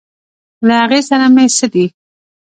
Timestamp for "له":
0.67-0.73